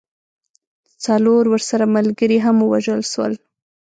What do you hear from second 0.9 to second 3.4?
څلور ورسره ملګري هم ووژل سول.